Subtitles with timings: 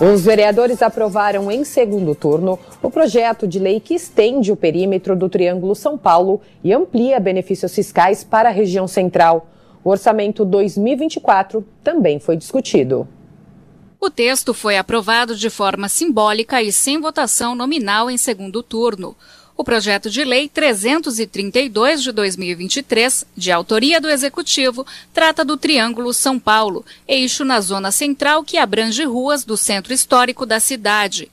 [0.00, 5.28] Os vereadores aprovaram em segundo turno o projeto de lei que estende o perímetro do
[5.28, 9.46] Triângulo São Paulo e amplia benefícios fiscais para a região central.
[9.84, 13.06] O orçamento 2024 também foi discutido.
[14.00, 19.16] O texto foi aprovado de forma simbólica e sem votação nominal em segundo turno.
[19.62, 24.84] O projeto de lei 332 de 2023, de autoria do Executivo,
[25.14, 30.44] trata do Triângulo São Paulo, eixo na zona central que abrange ruas do centro histórico
[30.44, 31.30] da cidade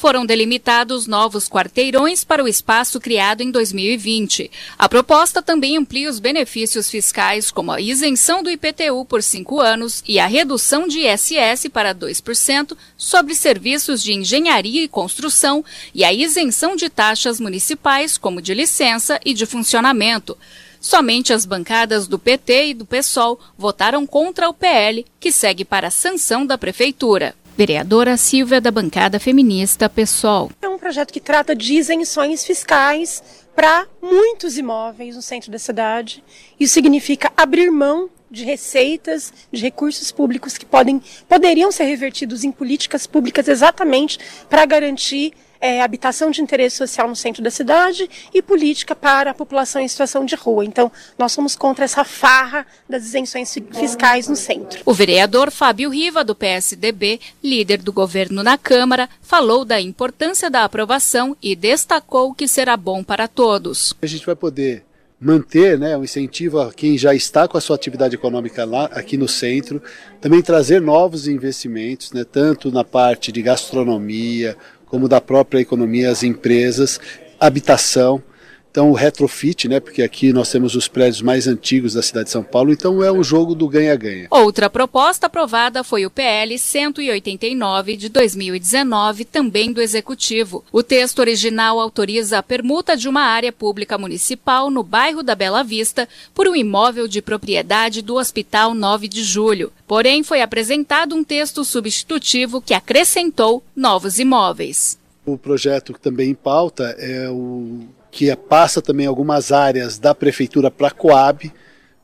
[0.00, 4.50] foram delimitados novos quarteirões para o espaço criado em 2020.
[4.78, 10.02] A proposta também amplia os benefícios fiscais, como a isenção do IPTU por cinco anos
[10.08, 15.62] e a redução de ISS para 2% sobre serviços de engenharia e construção
[15.94, 20.34] e a isenção de taxas municipais, como de licença e de funcionamento.
[20.80, 25.88] Somente as bancadas do PT e do PSOL votaram contra o PL, que segue para
[25.88, 27.34] a sanção da Prefeitura.
[27.60, 30.50] Vereadora Silvia da bancada feminista PSOL.
[30.62, 33.22] É um projeto que trata de isenções fiscais
[33.54, 36.24] para muitos imóveis no centro da cidade.
[36.58, 42.50] Isso significa abrir mão de receitas, de recursos públicos que podem, poderiam ser revertidos em
[42.50, 44.18] políticas públicas exatamente
[44.48, 49.34] para garantir é, habitação de interesse social no centro da cidade e política para a
[49.34, 50.64] população em situação de rua.
[50.64, 54.82] Então, nós somos contra essa farra das isenções fiscais no centro.
[54.86, 60.64] O vereador Fábio Riva, do PSDB, líder do governo na Câmara, falou da importância da
[60.64, 63.94] aprovação e destacou que será bom para todos.
[64.00, 64.84] A gente vai poder
[65.20, 69.18] manter né, um incentivo a quem já está com a sua atividade econômica lá aqui
[69.18, 69.82] no centro,
[70.18, 74.56] também trazer novos investimentos, né, tanto na parte de gastronomia,
[74.90, 77.00] como da própria economia, as empresas,
[77.38, 78.22] habitação.
[78.70, 82.30] Então o retrofit, né, porque aqui nós temos os prédios mais antigos da cidade de
[82.30, 84.28] São Paulo, então é um jogo do ganha-ganha.
[84.30, 90.64] Outra proposta aprovada foi o PL 189 de 2019, também do Executivo.
[90.70, 95.64] O texto original autoriza a permuta de uma área pública municipal no bairro da Bela
[95.64, 99.72] Vista por um imóvel de propriedade do Hospital 9 de Julho.
[99.86, 104.96] Porém, foi apresentado um texto substitutivo que acrescentou novos imóveis.
[105.26, 110.70] O projeto que também em pauta é o que passa também algumas áreas da prefeitura
[110.70, 111.52] para a Coab,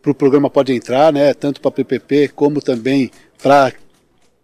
[0.00, 3.72] para o programa pode entrar, né, tanto para PPP como também para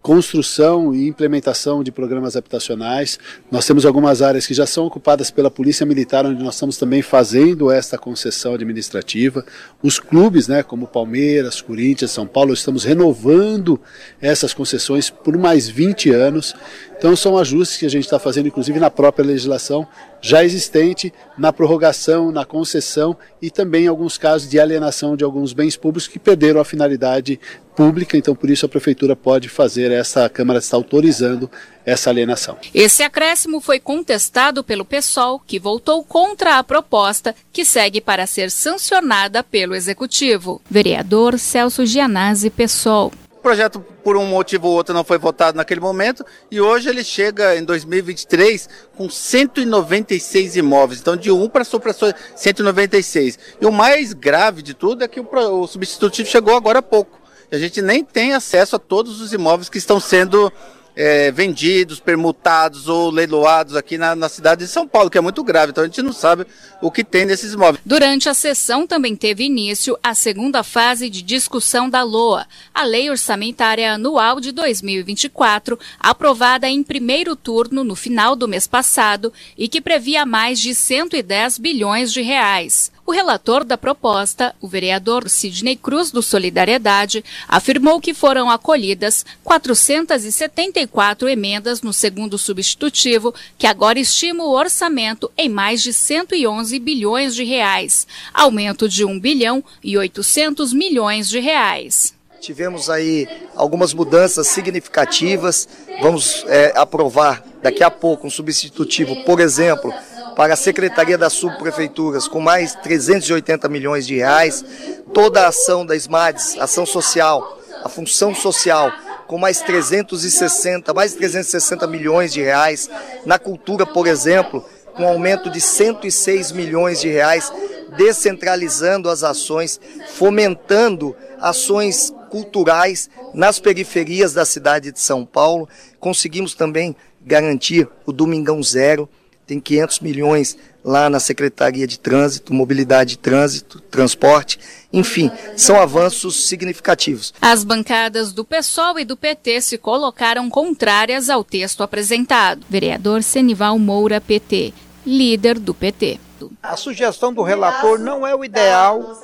[0.09, 3.19] construção e implementação de programas habitacionais.
[3.51, 7.03] Nós temos algumas áreas que já são ocupadas pela Polícia Militar, onde nós estamos também
[7.03, 9.45] fazendo esta concessão administrativa.
[9.83, 13.79] Os clubes, né, como Palmeiras, Corinthians, São Paulo, estamos renovando
[14.19, 16.55] essas concessões por mais 20 anos.
[16.97, 19.87] Então são ajustes que a gente está fazendo, inclusive na própria legislação
[20.21, 25.53] já existente, na prorrogação, na concessão e também em alguns casos de alienação de alguns
[25.53, 27.39] bens públicos que perderam a finalidade
[27.79, 28.17] pública.
[28.17, 31.49] Então por isso a prefeitura pode fazer essa, a Câmara está autorizando
[31.87, 32.59] essa alienação.
[32.75, 38.51] Esse acréscimo foi contestado pelo PSOL, que voltou contra a proposta, que segue para ser
[38.51, 40.61] sancionada pelo Executivo.
[40.69, 43.13] Vereador Celso Gianazzi, PSOL.
[43.39, 47.05] O projeto, por um motivo ou outro, não foi votado naquele momento e hoje ele
[47.05, 51.01] chega em 2023 com 196 imóveis.
[51.01, 53.39] Então, de 1 para 196.
[53.61, 57.18] E o mais grave de tudo é que o, o substitutivo chegou agora há pouco.
[57.51, 60.53] A gente nem tem acesso a todos os imóveis que estão sendo
[60.99, 65.45] é, vendidos, permutados ou leiloados aqui na, na, cidade de São Paulo, que é muito
[65.45, 65.71] grave.
[65.71, 66.45] Então a gente não sabe
[66.83, 67.81] o que tem nesses imóveis.
[67.87, 73.09] Durante a sessão também teve início a segunda fase de discussão da LOA, a Lei
[73.09, 79.81] Orçamentária Anual de 2024, aprovada em primeiro turno no final do mês passado e que
[79.81, 82.91] previa mais de 110 bilhões de reais.
[83.09, 91.27] O relator da proposta, o vereador Sidney Cruz do Solidariedade, afirmou que foram acolhidas 474
[91.27, 97.45] emendas no segundo substitutivo, que agora estima o orçamento em mais de 111 bilhões de
[97.45, 102.13] reais, aumento de 1 bilhão e 800 milhões de reais.
[102.43, 103.27] Tivemos aí
[103.57, 105.67] algumas mudanças significativas.
[106.03, 109.93] Vamos é, aprovar daqui a pouco um substitutivo, por exemplo,
[110.39, 114.65] para a Secretaria das Subprefeituras com mais 380 milhões de reais,
[115.13, 118.93] toda a ação da SMADES, ação social, a função social,
[119.27, 122.89] com mais 360, mais 360 milhões de reais,
[123.27, 124.65] na cultura, por exemplo,
[124.95, 127.53] com um aumento de 106 milhões de reais,
[127.97, 129.81] descentralizando as ações,
[130.15, 135.69] fomentando ações culturais nas periferias da cidade de São Paulo.
[135.99, 136.95] Conseguimos também
[137.27, 139.09] garantir o Domingão Zero,
[139.49, 144.61] tem 500 milhões lá na Secretaria de Trânsito, Mobilidade de Trânsito, Transporte,
[144.93, 147.33] enfim, são avanços significativos.
[147.41, 152.65] As bancadas do PSOL e do PT se colocaram contrárias ao texto apresentado.
[152.69, 154.75] Vereador Senival Moura, PT,
[155.07, 156.21] líder do PT.
[156.63, 159.19] A sugestão do relator não é o ideal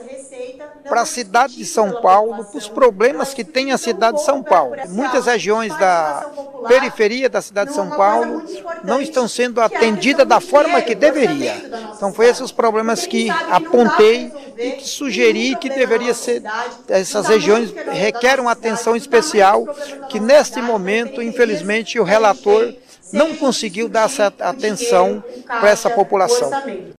[0.89, 4.43] para a cidade de São Paulo, para os problemas que tem a cidade de São
[4.43, 4.75] Paulo.
[4.89, 6.31] Muitas regiões da
[6.67, 8.43] periferia da cidade de São Paulo
[8.83, 11.55] não estão sendo atendidas da forma que deveria.
[11.97, 16.43] Então, foi esses os problemas que apontei e que sugeri que deveria ser,
[16.89, 19.67] essas regiões requerem uma atenção especial,
[20.09, 22.75] que neste momento, infelizmente, o relator
[23.13, 26.51] não conseguiu dar essa atenção para essa população.